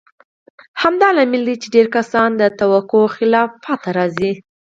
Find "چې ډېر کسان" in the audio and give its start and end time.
1.61-2.29